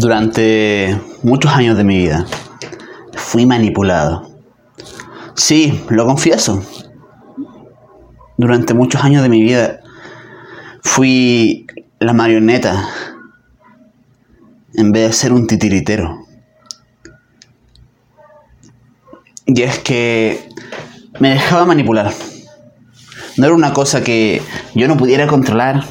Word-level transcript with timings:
Durante 0.00 0.96
muchos 1.24 1.50
años 1.50 1.76
de 1.76 1.82
mi 1.82 1.98
vida 1.98 2.24
fui 3.16 3.46
manipulado. 3.46 4.30
Sí, 5.34 5.82
lo 5.88 6.06
confieso. 6.06 6.62
Durante 8.36 8.74
muchos 8.74 9.02
años 9.02 9.24
de 9.24 9.28
mi 9.28 9.42
vida 9.42 9.80
fui 10.84 11.66
la 11.98 12.12
marioneta 12.12 12.88
en 14.74 14.92
vez 14.92 15.08
de 15.08 15.12
ser 15.14 15.32
un 15.32 15.48
titiritero. 15.48 16.24
Y 19.46 19.62
es 19.62 19.80
que 19.80 20.48
me 21.18 21.30
dejaba 21.30 21.64
manipular. 21.64 22.12
No 23.36 23.46
era 23.46 23.54
una 23.56 23.72
cosa 23.72 24.04
que 24.04 24.42
yo 24.76 24.86
no 24.86 24.96
pudiera 24.96 25.26
controlar. 25.26 25.82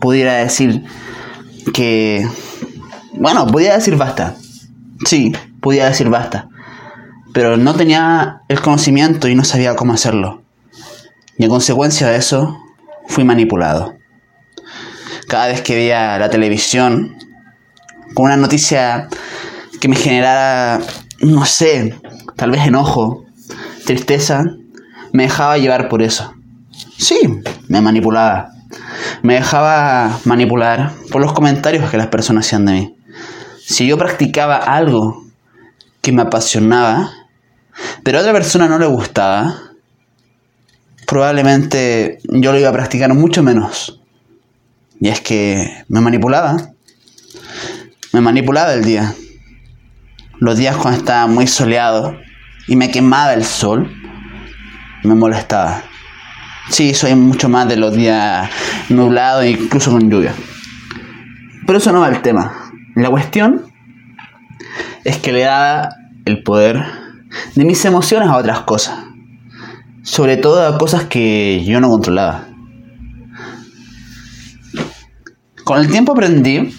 Pudiera 0.00 0.34
decir 0.34 0.84
que 1.74 2.24
bueno, 3.22 3.46
podía 3.46 3.74
decir 3.74 3.94
basta. 3.94 4.34
Sí, 5.06 5.32
podía 5.60 5.86
decir 5.86 6.08
basta. 6.08 6.48
Pero 7.32 7.56
no 7.56 7.72
tenía 7.72 8.40
el 8.48 8.60
conocimiento 8.60 9.28
y 9.28 9.36
no 9.36 9.44
sabía 9.44 9.76
cómo 9.76 9.92
hacerlo. 9.92 10.42
Y 11.38 11.44
en 11.44 11.50
consecuencia 11.50 12.08
de 12.08 12.16
eso, 12.16 12.58
fui 13.06 13.22
manipulado. 13.22 13.94
Cada 15.28 15.46
vez 15.46 15.60
que 15.60 15.76
veía 15.76 16.18
la 16.18 16.30
televisión, 16.30 17.16
con 18.12 18.24
una 18.24 18.36
noticia 18.36 19.06
que 19.80 19.86
me 19.86 19.94
generara, 19.94 20.80
no 21.20 21.44
sé, 21.44 21.94
tal 22.34 22.50
vez 22.50 22.66
enojo, 22.66 23.24
tristeza, 23.86 24.42
me 25.12 25.22
dejaba 25.22 25.58
llevar 25.58 25.88
por 25.88 26.02
eso. 26.02 26.34
Sí, 26.98 27.20
me 27.68 27.80
manipulaba. 27.80 28.48
Me 29.22 29.34
dejaba 29.34 30.18
manipular 30.24 30.90
por 31.12 31.22
los 31.22 31.32
comentarios 31.32 31.88
que 31.88 31.98
las 31.98 32.08
personas 32.08 32.46
hacían 32.46 32.66
de 32.66 32.72
mí 32.72 32.96
si 33.72 33.86
yo 33.86 33.96
practicaba 33.96 34.56
algo 34.56 35.24
que 36.02 36.12
me 36.12 36.22
apasionaba, 36.22 37.10
pero 38.02 38.18
a 38.18 38.20
otra 38.20 38.34
persona 38.34 38.68
no 38.68 38.78
le 38.78 38.86
gustaba, 38.86 39.56
probablemente 41.06 42.18
yo 42.24 42.52
lo 42.52 42.58
iba 42.58 42.68
a 42.68 42.72
practicar 42.72 43.12
mucho 43.14 43.42
menos. 43.42 43.98
Y 45.00 45.08
es 45.08 45.20
que 45.22 45.84
me 45.88 46.00
manipulaba. 46.00 46.70
Me 48.12 48.20
manipulaba 48.20 48.74
el 48.74 48.84
día. 48.84 49.14
Los 50.38 50.58
días 50.58 50.76
cuando 50.76 51.00
estaba 51.00 51.26
muy 51.26 51.46
soleado 51.46 52.18
y 52.68 52.76
me 52.76 52.90
quemaba 52.90 53.32
el 53.32 53.44
sol, 53.44 53.90
me 55.02 55.14
molestaba. 55.14 55.82
Sí, 56.68 56.92
soy 56.94 57.14
mucho 57.14 57.48
más 57.48 57.68
de 57.68 57.76
los 57.76 57.94
días 57.94 58.50
nublados, 58.90 59.46
incluso 59.46 59.90
con 59.92 60.10
lluvia. 60.10 60.34
Pero 61.66 61.78
eso 61.78 61.90
no 61.90 62.00
va 62.00 62.08
al 62.08 62.22
tema. 62.22 62.61
La 62.94 63.08
cuestión 63.08 63.62
es 65.04 65.16
que 65.18 65.32
le 65.32 65.42
daba 65.42 65.96
el 66.24 66.42
poder 66.42 66.84
de 67.54 67.64
mis 67.64 67.84
emociones 67.84 68.28
a 68.28 68.36
otras 68.36 68.60
cosas. 68.60 68.98
Sobre 70.02 70.36
todo 70.36 70.66
a 70.66 70.78
cosas 70.78 71.04
que 71.04 71.64
yo 71.64 71.80
no 71.80 71.88
controlaba. 71.88 72.48
Con 75.64 75.78
el 75.78 75.90
tiempo 75.90 76.12
aprendí 76.12 76.74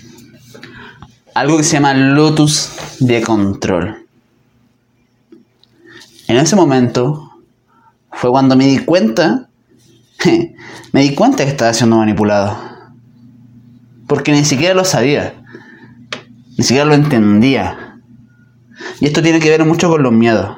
algo 1.34 1.58
que 1.58 1.64
se 1.64 1.74
llama 1.74 1.94
lotus 1.94 2.72
de 3.00 3.22
control. 3.22 4.06
En 6.28 6.38
ese 6.38 6.56
momento 6.56 7.32
fue 8.12 8.30
cuando 8.30 8.56
me 8.56 8.68
di 8.68 8.80
cuenta, 8.80 9.50
me 10.92 11.02
di 11.02 11.16
cuenta 11.16 11.44
que 11.44 11.50
estaba 11.50 11.74
siendo 11.74 11.98
manipulado. 11.98 12.58
Porque 14.08 14.32
ni 14.32 14.46
siquiera 14.46 14.76
lo 14.76 14.86
sabía. 14.86 15.43
Ni 16.58 16.64
siquiera 16.64 16.86
lo 16.86 16.94
entendía. 16.94 18.00
Y 19.00 19.06
esto 19.06 19.22
tiene 19.22 19.40
que 19.40 19.50
ver 19.50 19.66
mucho 19.66 19.90
con 19.90 20.04
los 20.04 20.14
miedos. 20.14 20.58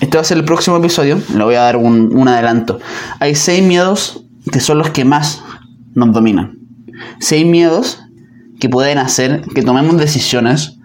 Este 0.00 0.16
va 0.16 0.22
a 0.22 0.24
ser 0.24 0.38
el 0.38 0.44
próximo 0.44 0.76
episodio, 0.76 1.20
le 1.34 1.44
voy 1.44 1.56
a 1.56 1.62
dar 1.62 1.76
un, 1.76 2.16
un 2.16 2.28
adelanto. 2.28 2.78
Hay 3.18 3.34
seis 3.34 3.62
miedos 3.64 4.24
que 4.52 4.60
son 4.60 4.78
los 4.78 4.90
que 4.90 5.04
más 5.04 5.42
nos 5.94 6.12
dominan. 6.12 6.58
Seis 7.18 7.44
miedos 7.44 8.00
que 8.60 8.68
pueden 8.68 8.98
hacer 8.98 9.42
que 9.54 9.62
tomemos 9.62 9.96
decisiones 9.98 10.78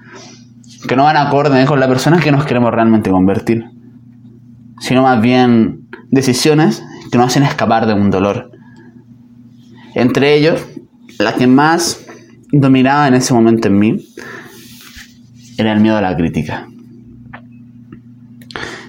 que 0.87 0.95
no 0.95 1.03
van 1.03 1.17
acorde 1.17 1.65
con 1.65 1.79
la 1.79 1.87
persona 1.87 2.19
que 2.19 2.31
nos 2.31 2.45
queremos 2.45 2.71
realmente 2.71 3.09
convertir, 3.09 3.65
sino 4.79 5.03
más 5.03 5.21
bien 5.21 5.87
decisiones 6.11 6.83
que 7.11 7.17
nos 7.17 7.27
hacen 7.27 7.43
escapar 7.43 7.85
de 7.87 7.93
un 7.93 8.09
dolor. 8.09 8.51
Entre 9.95 10.35
ellos, 10.35 10.65
la 11.19 11.35
que 11.35 11.47
más 11.47 12.02
dominaba 12.59 13.07
en 13.07 13.15
ese 13.15 13.33
momento 13.33 13.67
en 13.67 13.79
mí 13.79 14.07
era 15.57 15.73
el 15.73 15.79
miedo 15.79 15.97
a 15.97 16.01
la 16.01 16.15
crítica. 16.15 16.67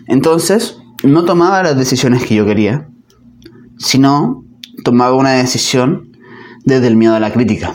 Entonces, 0.06 0.78
no 1.02 1.24
tomaba 1.24 1.62
las 1.62 1.76
decisiones 1.76 2.24
que 2.24 2.34
yo 2.34 2.46
quería, 2.46 2.88
sino 3.78 4.44
tomaba 4.84 5.16
una 5.16 5.32
decisión 5.32 6.12
desde 6.64 6.88
el 6.88 6.96
miedo 6.96 7.14
a 7.14 7.20
la 7.20 7.32
crítica. 7.32 7.74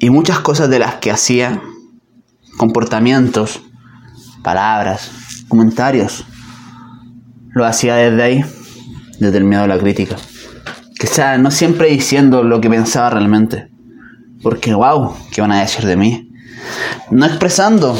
Y 0.00 0.10
muchas 0.10 0.40
cosas 0.40 0.68
de 0.68 0.80
las 0.80 0.96
que 0.96 1.12
hacía, 1.12 1.62
comportamientos, 2.56 3.62
palabras, 4.42 5.44
comentarios, 5.48 6.26
lo 7.54 7.64
hacía 7.64 7.94
desde 7.94 8.22
ahí, 8.22 8.44
desde 9.20 9.38
el 9.38 9.44
miedo 9.44 9.62
a 9.62 9.68
la 9.68 9.78
crítica. 9.78 10.16
Quizá 11.02 11.36
no 11.36 11.50
siempre 11.50 11.88
diciendo 11.88 12.44
lo 12.44 12.60
que 12.60 12.70
pensaba 12.70 13.10
realmente. 13.10 13.68
Porque, 14.40 14.72
wow, 14.72 15.16
¿qué 15.32 15.40
van 15.40 15.50
a 15.50 15.58
decir 15.58 15.84
de 15.84 15.96
mí? 15.96 16.30
No 17.10 17.26
expresando 17.26 17.98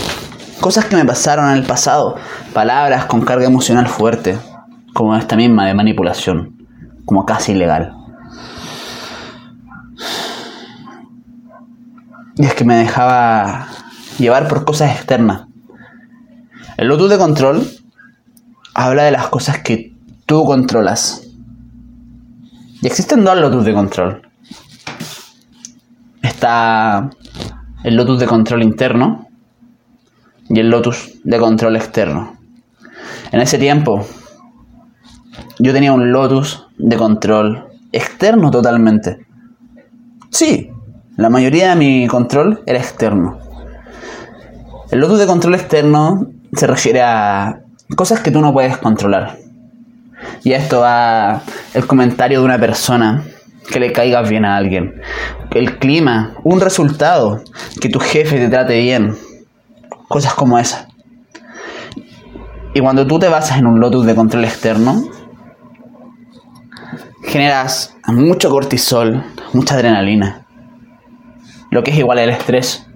cosas 0.60 0.84
que 0.84 0.94
me 0.94 1.04
pasaron 1.04 1.50
en 1.50 1.56
el 1.56 1.64
pasado, 1.64 2.14
palabras 2.52 3.06
con 3.06 3.22
carga 3.22 3.46
emocional 3.46 3.88
fuerte, 3.88 4.38
como 4.94 5.16
esta 5.16 5.34
misma 5.34 5.66
de 5.66 5.74
manipulación, 5.74 6.64
como 7.04 7.26
casi 7.26 7.50
ilegal. 7.50 7.92
Y 12.36 12.46
es 12.46 12.54
que 12.54 12.64
me 12.64 12.76
dejaba 12.76 13.66
llevar 14.16 14.46
por 14.46 14.64
cosas 14.64 14.94
externas. 14.94 15.48
El 16.76 16.86
lotus 16.86 17.10
de 17.10 17.18
control 17.18 17.68
habla 18.74 19.02
de 19.02 19.10
las 19.10 19.26
cosas 19.26 19.58
que 19.58 19.92
tú 20.24 20.44
controlas 20.44 21.21
y 22.82 22.86
existen 22.88 23.24
dos 23.24 23.38
lotus 23.38 23.64
de 23.64 23.72
control. 23.72 24.22
Está 26.20 27.08
el 27.84 27.94
lotus 27.94 28.18
de 28.18 28.26
control 28.26 28.62
interno 28.64 29.28
y 30.48 30.58
el 30.58 30.68
lotus 30.68 31.20
de 31.22 31.38
control 31.38 31.76
externo. 31.76 32.36
En 33.30 33.40
ese 33.40 33.56
tiempo 33.58 34.04
yo 35.60 35.72
tenía 35.72 35.92
un 35.92 36.10
lotus 36.10 36.66
de 36.76 36.96
control 36.96 37.68
externo 37.92 38.50
totalmente. 38.50 39.26
Sí, 40.30 40.68
la 41.16 41.30
mayoría 41.30 41.70
de 41.70 41.76
mi 41.76 42.08
control 42.08 42.64
era 42.66 42.78
externo. 42.78 43.38
El 44.90 44.98
lotus 44.98 45.20
de 45.20 45.26
control 45.26 45.54
externo 45.54 46.26
se 46.52 46.66
refiere 46.66 47.00
a 47.02 47.60
cosas 47.94 48.20
que 48.20 48.32
tú 48.32 48.40
no 48.40 48.52
puedes 48.52 48.76
controlar. 48.78 49.41
Y 50.44 50.52
esto 50.52 50.80
va 50.80 51.42
el 51.72 51.86
comentario 51.86 52.40
de 52.40 52.44
una 52.44 52.58
persona 52.58 53.24
que 53.70 53.78
le 53.78 53.92
caiga 53.92 54.22
bien 54.22 54.44
a 54.44 54.56
alguien. 54.56 55.00
El 55.52 55.78
clima, 55.78 56.34
un 56.42 56.60
resultado, 56.60 57.42
que 57.80 57.88
tu 57.88 58.00
jefe 58.00 58.38
te 58.38 58.48
trate 58.48 58.80
bien. 58.80 59.16
Cosas 60.08 60.34
como 60.34 60.58
esas. 60.58 60.88
Y 62.74 62.80
cuando 62.80 63.06
tú 63.06 63.18
te 63.18 63.28
basas 63.28 63.58
en 63.58 63.66
un 63.66 63.78
lotus 63.78 64.04
de 64.04 64.14
control 64.14 64.44
externo, 64.44 65.04
generas 67.24 67.96
mucho 68.08 68.50
cortisol, 68.50 69.22
mucha 69.52 69.74
adrenalina. 69.74 70.46
Lo 71.70 71.82
que 71.84 71.92
es 71.92 71.98
igual 71.98 72.18
al 72.18 72.30
estrés. 72.30 72.86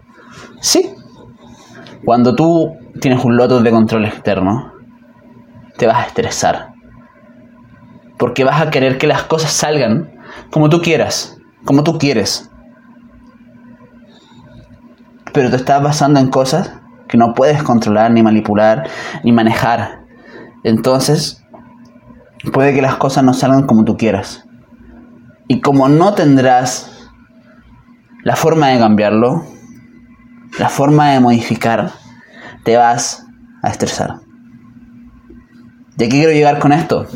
Sí. 0.60 0.90
Cuando 2.04 2.34
tú 2.34 2.74
tienes 3.00 3.24
un 3.24 3.36
lotus 3.36 3.62
de 3.62 3.70
control 3.70 4.04
externo, 4.04 4.72
te 5.76 5.86
vas 5.86 5.98
a 5.98 6.06
estresar 6.08 6.75
porque 8.18 8.44
vas 8.44 8.60
a 8.60 8.70
querer 8.70 8.98
que 8.98 9.06
las 9.06 9.24
cosas 9.24 9.52
salgan 9.52 10.10
como 10.50 10.68
tú 10.68 10.80
quieras, 10.80 11.38
como 11.64 11.84
tú 11.84 11.98
quieres, 11.98 12.50
pero 15.32 15.50
te 15.50 15.56
estás 15.56 15.82
basando 15.82 16.18
en 16.18 16.28
cosas 16.28 16.72
que 17.08 17.18
no 17.18 17.34
puedes 17.34 17.62
controlar, 17.62 18.10
ni 18.10 18.22
manipular, 18.22 18.88
ni 19.22 19.32
manejar. 19.32 20.00
Entonces, 20.64 21.44
puede 22.52 22.74
que 22.74 22.82
las 22.82 22.96
cosas 22.96 23.22
no 23.22 23.34
salgan 23.34 23.66
como 23.66 23.84
tú 23.84 23.98
quieras. 23.98 24.46
Y 25.46 25.60
como 25.60 25.88
no 25.88 26.14
tendrás 26.14 27.10
la 28.24 28.34
forma 28.34 28.68
de 28.68 28.78
cambiarlo, 28.78 29.44
la 30.58 30.68
forma 30.68 31.10
de 31.10 31.20
modificar, 31.20 31.90
te 32.64 32.76
vas 32.76 33.26
a 33.62 33.68
estresar. 33.68 34.20
¿De 35.96 36.08
qué 36.08 36.16
quiero 36.16 36.32
llegar 36.32 36.58
con 36.58 36.72
esto? 36.72 37.06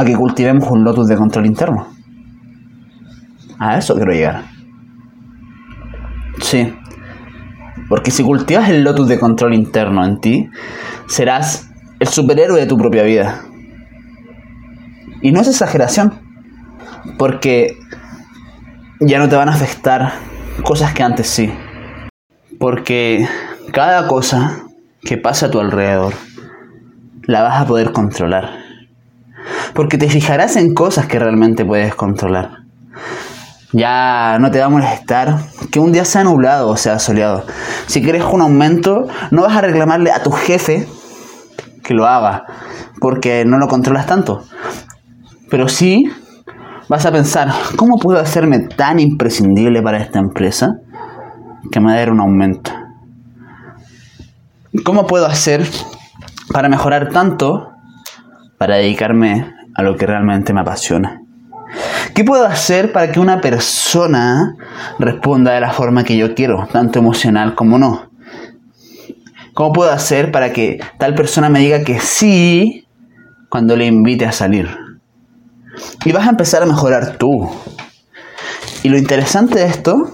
A 0.00 0.04
que 0.06 0.14
cultivemos 0.14 0.66
un 0.70 0.82
lotus 0.82 1.08
de 1.08 1.16
control 1.16 1.44
interno. 1.44 1.86
A 3.58 3.76
eso 3.76 3.94
quiero 3.96 4.12
llegar. 4.12 4.44
Sí. 6.40 6.74
Porque 7.86 8.10
si 8.10 8.22
cultivas 8.22 8.70
el 8.70 8.82
lotus 8.82 9.08
de 9.08 9.20
control 9.20 9.52
interno 9.52 10.02
en 10.06 10.18
ti, 10.18 10.48
serás 11.06 11.68
el 11.98 12.08
superhéroe 12.08 12.58
de 12.58 12.66
tu 12.66 12.78
propia 12.78 13.02
vida. 13.02 13.42
Y 15.20 15.32
no 15.32 15.42
es 15.42 15.48
exageración. 15.48 16.14
Porque 17.18 17.76
ya 19.00 19.18
no 19.18 19.28
te 19.28 19.36
van 19.36 19.50
a 19.50 19.52
afectar 19.52 20.14
cosas 20.62 20.94
que 20.94 21.02
antes 21.02 21.26
sí. 21.26 21.52
Porque 22.58 23.28
cada 23.70 24.08
cosa 24.08 24.62
que 25.02 25.18
pasa 25.18 25.48
a 25.48 25.50
tu 25.50 25.60
alrededor 25.60 26.14
la 27.24 27.42
vas 27.42 27.60
a 27.60 27.66
poder 27.66 27.92
controlar. 27.92 28.59
Porque 29.74 29.98
te 29.98 30.08
fijarás 30.08 30.56
en 30.56 30.74
cosas 30.74 31.06
que 31.06 31.18
realmente 31.18 31.64
puedes 31.64 31.94
controlar. 31.94 32.60
Ya 33.72 34.38
no 34.40 34.50
te 34.50 34.58
va 34.58 34.66
a 34.66 34.68
molestar 34.68 35.38
que 35.70 35.78
un 35.78 35.92
día 35.92 36.04
sea 36.04 36.24
nublado 36.24 36.68
o 36.68 36.76
sea 36.76 36.98
soleado. 36.98 37.44
Si 37.86 38.02
quieres 38.02 38.24
un 38.24 38.40
aumento, 38.40 39.06
no 39.30 39.42
vas 39.42 39.56
a 39.56 39.60
reclamarle 39.60 40.10
a 40.10 40.22
tu 40.22 40.32
jefe 40.32 40.88
que 41.84 41.94
lo 41.94 42.06
haga, 42.06 42.44
porque 43.00 43.44
no 43.44 43.58
lo 43.58 43.68
controlas 43.68 44.06
tanto. 44.06 44.42
Pero 45.50 45.68
sí 45.68 46.04
vas 46.88 47.06
a 47.06 47.12
pensar, 47.12 47.48
¿cómo 47.76 47.96
puedo 47.98 48.18
hacerme 48.18 48.58
tan 48.60 48.98
imprescindible 48.98 49.82
para 49.82 49.98
esta 49.98 50.18
empresa 50.18 50.68
que 51.70 51.80
me 51.80 51.94
dé 51.94 52.10
un 52.10 52.20
aumento? 52.20 52.72
¿Cómo 54.84 55.06
puedo 55.06 55.26
hacer 55.26 55.64
para 56.52 56.68
mejorar 56.68 57.10
tanto 57.10 57.68
para 58.58 58.76
dedicarme 58.76 59.52
a 59.74 59.82
lo 59.82 59.96
que 59.96 60.06
realmente 60.06 60.52
me 60.52 60.60
apasiona? 60.60 61.22
¿Qué 62.14 62.24
puedo 62.24 62.46
hacer 62.46 62.92
para 62.92 63.12
que 63.12 63.20
una 63.20 63.40
persona 63.40 64.56
responda 64.98 65.52
de 65.52 65.60
la 65.60 65.72
forma 65.72 66.04
que 66.04 66.16
yo 66.16 66.34
quiero, 66.34 66.68
tanto 66.72 66.98
emocional 66.98 67.54
como 67.54 67.78
no? 67.78 68.10
¿Cómo 69.54 69.72
puedo 69.72 69.90
hacer 69.90 70.32
para 70.32 70.52
que 70.52 70.80
tal 70.98 71.14
persona 71.14 71.48
me 71.48 71.60
diga 71.60 71.84
que 71.84 72.00
sí 72.00 72.86
cuando 73.48 73.76
le 73.76 73.86
invite 73.86 74.26
a 74.26 74.32
salir? 74.32 74.68
Y 76.04 76.12
vas 76.12 76.26
a 76.26 76.30
empezar 76.30 76.62
a 76.62 76.66
mejorar 76.66 77.16
tú. 77.16 77.48
Y 78.82 78.88
lo 78.88 78.98
interesante 78.98 79.58
de 79.58 79.66
esto, 79.66 80.08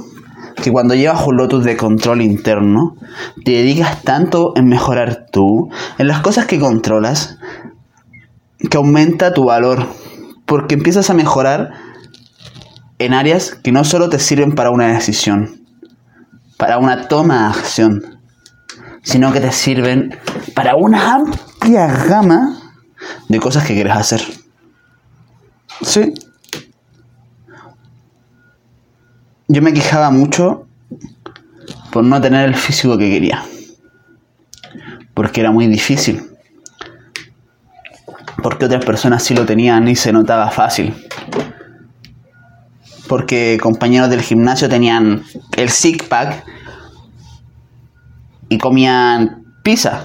que 0.62 0.72
cuando 0.72 0.94
llevas 0.94 1.26
un 1.26 1.36
lotus 1.36 1.64
de 1.64 1.76
control 1.76 2.22
interno, 2.22 2.96
te 3.44 3.52
dedicas 3.52 4.02
tanto 4.02 4.52
en 4.56 4.68
mejorar 4.68 5.26
tú, 5.30 5.70
en 5.98 6.08
las 6.08 6.20
cosas 6.20 6.46
que 6.46 6.58
controlas, 6.58 7.38
que 8.58 8.76
aumenta 8.76 9.34
tu 9.34 9.44
valor. 9.44 9.86
Porque 10.44 10.74
empiezas 10.74 11.10
a 11.10 11.14
mejorar 11.14 11.72
en 12.98 13.12
áreas 13.12 13.54
que 13.54 13.72
no 13.72 13.84
solo 13.84 14.08
te 14.08 14.18
sirven 14.18 14.54
para 14.54 14.70
una 14.70 14.88
decisión, 14.88 15.60
para 16.56 16.78
una 16.78 17.08
toma 17.08 17.42
de 17.42 17.58
acción, 17.58 18.20
sino 19.02 19.32
que 19.32 19.40
te 19.40 19.52
sirven 19.52 20.18
para 20.54 20.76
una 20.76 21.14
amplia 21.14 21.86
gama 21.86 22.58
de 23.28 23.40
cosas 23.40 23.66
que 23.66 23.74
quieres 23.74 23.96
hacer. 23.96 24.22
Sí. 25.82 26.14
Yo 29.48 29.62
me 29.62 29.72
quejaba 29.72 30.10
mucho 30.10 30.66
por 31.92 32.04
no 32.04 32.20
tener 32.20 32.48
el 32.48 32.54
físico 32.54 32.98
que 32.98 33.10
quería. 33.10 33.44
Porque 35.14 35.40
era 35.40 35.50
muy 35.50 35.66
difícil. 35.66 36.35
Porque 38.46 38.66
otras 38.66 38.84
personas 38.84 39.24
sí 39.24 39.34
lo 39.34 39.44
tenían 39.44 39.88
y 39.88 39.96
se 39.96 40.12
notaba 40.12 40.52
fácil. 40.52 40.94
Porque 43.08 43.58
compañeros 43.60 44.08
del 44.08 44.22
gimnasio 44.22 44.68
tenían 44.68 45.24
el 45.56 45.68
six 45.68 46.04
pack 46.04 46.44
y 48.48 48.56
comían 48.58 49.42
pizza. 49.64 50.04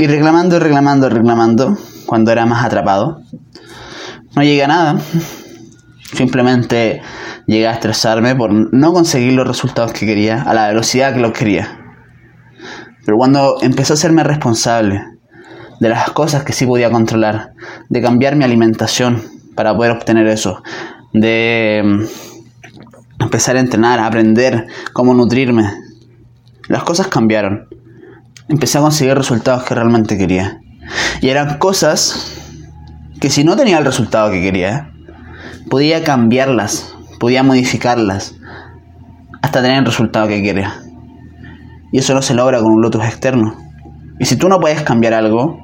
Y 0.00 0.08
reclamando, 0.08 0.58
reclamando, 0.58 1.08
reclamando 1.08 1.78
cuando 2.06 2.32
era 2.32 2.44
más 2.44 2.64
atrapado. 2.64 3.22
No 4.34 4.42
llegué 4.42 4.64
a 4.64 4.66
nada. 4.66 5.00
Simplemente 6.12 7.02
llegué 7.46 7.68
a 7.68 7.74
estresarme 7.74 8.34
por 8.34 8.50
no 8.52 8.92
conseguir 8.92 9.34
los 9.34 9.46
resultados 9.46 9.92
que 9.92 10.06
quería 10.06 10.42
a 10.42 10.54
la 10.54 10.66
velocidad 10.66 11.14
que 11.14 11.20
los 11.20 11.30
quería. 11.30 11.78
Pero 13.06 13.16
cuando 13.16 13.58
empezó 13.62 13.94
a 13.94 13.96
serme 13.96 14.24
responsable 14.24 15.17
de 15.80 15.88
las 15.88 16.10
cosas 16.10 16.44
que 16.44 16.52
sí 16.52 16.66
podía 16.66 16.90
controlar, 16.90 17.52
de 17.88 18.02
cambiar 18.02 18.36
mi 18.36 18.44
alimentación 18.44 19.22
para 19.54 19.76
poder 19.76 19.92
obtener 19.92 20.26
eso, 20.26 20.62
de 21.12 21.82
mm, 21.84 23.22
empezar 23.24 23.56
a 23.56 23.60
entrenar, 23.60 23.98
a 23.98 24.06
aprender 24.06 24.66
cómo 24.92 25.14
nutrirme, 25.14 25.70
las 26.68 26.82
cosas 26.84 27.08
cambiaron. 27.08 27.68
Empecé 28.48 28.78
a 28.78 28.82
conseguir 28.82 29.14
resultados 29.14 29.64
que 29.64 29.74
realmente 29.74 30.16
quería. 30.16 30.60
Y 31.20 31.28
eran 31.28 31.58
cosas 31.58 32.34
que 33.20 33.30
si 33.30 33.44
no 33.44 33.56
tenía 33.56 33.78
el 33.78 33.84
resultado 33.84 34.30
que 34.30 34.40
quería, 34.40 34.92
podía 35.68 36.04
cambiarlas, 36.04 36.94
podía 37.18 37.42
modificarlas, 37.42 38.36
hasta 39.42 39.62
tener 39.62 39.78
el 39.78 39.84
resultado 39.84 40.28
que 40.28 40.42
quería. 40.42 40.80
Y 41.92 41.98
eso 41.98 42.14
no 42.14 42.22
se 42.22 42.34
logra 42.34 42.60
con 42.60 42.72
un 42.72 42.82
lotus 42.82 43.04
externo. 43.04 43.56
Y 44.18 44.24
si 44.26 44.36
tú 44.36 44.48
no 44.48 44.60
puedes 44.60 44.82
cambiar 44.82 45.14
algo, 45.14 45.58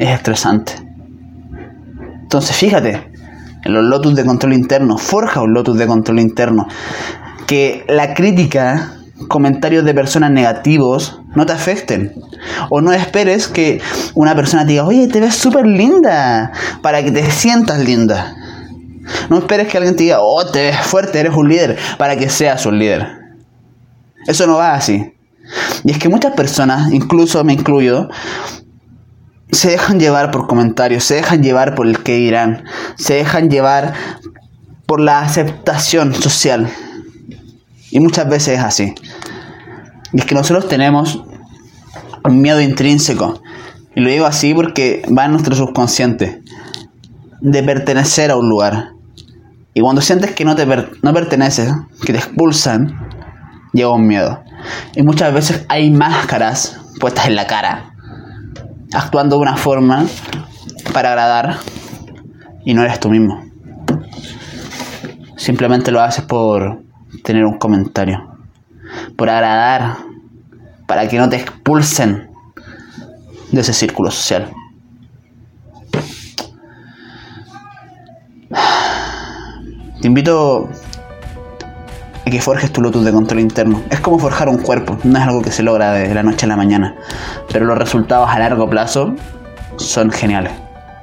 es 0.00 0.10
estresante. 0.10 0.72
Entonces 2.22 2.56
fíjate, 2.56 3.10
en 3.64 3.72
los 3.72 3.84
lotus 3.84 4.14
de 4.14 4.24
control 4.24 4.54
interno, 4.54 4.98
forja 4.98 5.42
un 5.42 5.52
lotus 5.52 5.78
de 5.78 5.86
control 5.86 6.20
interno. 6.20 6.66
Que 7.46 7.84
la 7.88 8.14
crítica 8.14 8.92
comentarios 9.28 9.84
de 9.84 9.94
personas 9.94 10.30
negativos 10.30 11.20
no 11.34 11.46
te 11.46 11.52
afecten. 11.52 12.14
O 12.70 12.80
no 12.80 12.92
esperes 12.92 13.48
que 13.48 13.80
una 14.14 14.34
persona 14.34 14.64
te 14.64 14.72
diga, 14.72 14.84
oye, 14.84 15.08
te 15.08 15.20
ves 15.20 15.34
súper 15.34 15.66
linda, 15.66 16.52
para 16.82 17.02
que 17.02 17.10
te 17.10 17.30
sientas 17.30 17.80
linda. 17.80 18.34
No 19.28 19.38
esperes 19.38 19.68
que 19.68 19.76
alguien 19.76 19.96
te 19.96 20.04
diga, 20.04 20.18
oh, 20.20 20.46
te 20.46 20.62
ves 20.62 20.80
fuerte, 20.80 21.20
eres 21.20 21.34
un 21.34 21.48
líder, 21.48 21.78
para 21.98 22.16
que 22.16 22.28
seas 22.28 22.64
un 22.66 22.78
líder. 22.78 23.06
Eso 24.26 24.46
no 24.46 24.56
va 24.56 24.74
así. 24.74 25.14
Y 25.84 25.90
es 25.90 25.98
que 25.98 26.08
muchas 26.08 26.34
personas, 26.34 26.92
incluso 26.92 27.42
me 27.44 27.52
incluyo, 27.52 28.08
se 29.52 29.70
dejan 29.70 29.98
llevar 30.00 30.30
por 30.30 30.46
comentarios, 30.46 31.04
se 31.04 31.16
dejan 31.16 31.42
llevar 31.42 31.74
por 31.74 31.86
el 31.86 31.98
que 32.02 32.16
dirán, 32.16 32.64
se 32.96 33.14
dejan 33.14 33.50
llevar 33.50 33.94
por 34.86 35.00
la 35.00 35.20
aceptación 35.20 36.14
social. 36.14 36.68
Y 37.90 38.00
muchas 38.00 38.28
veces 38.28 38.58
es 38.58 38.64
así. 38.64 38.94
Y 40.12 40.20
es 40.20 40.24
que 40.24 40.34
nosotros 40.34 40.68
tenemos 40.68 41.22
un 42.24 42.40
miedo 42.40 42.60
intrínseco. 42.60 43.40
Y 43.94 44.00
lo 44.00 44.10
digo 44.10 44.26
así 44.26 44.54
porque 44.54 45.02
va 45.16 45.24
en 45.24 45.32
nuestro 45.32 45.54
subconsciente. 45.54 46.42
De 47.40 47.62
pertenecer 47.62 48.30
a 48.30 48.36
un 48.36 48.48
lugar. 48.48 48.90
Y 49.74 49.80
cuando 49.80 50.02
sientes 50.02 50.32
que 50.32 50.44
no, 50.44 50.56
te 50.56 50.66
no 50.66 51.14
perteneces, 51.14 51.72
que 52.04 52.12
te 52.12 52.18
expulsan, 52.18 53.08
llega 53.72 53.90
un 53.90 54.06
miedo. 54.06 54.42
Y 54.94 55.02
muchas 55.02 55.32
veces 55.32 55.64
hay 55.68 55.90
máscaras 55.90 56.80
puestas 56.98 57.26
en 57.26 57.36
la 57.36 57.46
cara. 57.46 57.89
Actuando 58.92 59.36
de 59.36 59.42
una 59.42 59.56
forma 59.56 60.06
para 60.92 61.10
agradar. 61.10 61.58
Y 62.64 62.74
no 62.74 62.82
eres 62.82 63.00
tú 63.00 63.08
mismo. 63.08 63.42
Simplemente 65.36 65.90
lo 65.90 66.00
haces 66.02 66.24
por 66.24 66.82
tener 67.24 67.44
un 67.44 67.58
comentario, 67.58 68.36
por 69.16 69.30
agradar, 69.30 69.96
para 70.86 71.08
que 71.08 71.18
no 71.18 71.28
te 71.28 71.36
expulsen 71.36 72.30
de 73.50 73.60
ese 73.60 73.72
círculo 73.72 74.10
social. 74.10 74.52
Te 80.00 80.06
invito 80.06 80.68
que 82.30 82.40
forjes 82.40 82.72
tu 82.72 82.80
lotus 82.80 83.04
de 83.04 83.12
control 83.12 83.40
interno. 83.40 83.82
Es 83.90 84.00
como 84.00 84.18
forjar 84.18 84.48
un 84.48 84.58
cuerpo, 84.58 84.98
no 85.04 85.18
es 85.18 85.24
algo 85.24 85.42
que 85.42 85.50
se 85.50 85.62
logra 85.62 85.92
de 85.92 86.14
la 86.14 86.22
noche 86.22 86.46
a 86.46 86.48
la 86.48 86.56
mañana, 86.56 86.94
pero 87.52 87.66
los 87.66 87.76
resultados 87.76 88.28
a 88.30 88.38
largo 88.38 88.68
plazo 88.68 89.14
son 89.76 90.10
geniales, 90.10 90.52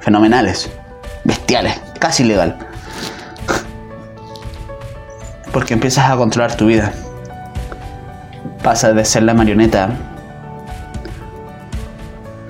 fenomenales, 0.00 0.70
bestiales, 1.24 1.80
casi 1.98 2.24
legal. 2.24 2.58
porque 5.52 5.74
empiezas 5.74 6.10
a 6.10 6.16
controlar 6.16 6.56
tu 6.56 6.66
vida. 6.66 6.92
Pasas 8.62 8.94
de 8.94 9.04
ser 9.04 9.22
la 9.22 9.34
marioneta 9.34 9.90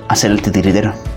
a 0.08 0.16
ser 0.16 0.30
el 0.30 0.42
titiritero. 0.42 1.07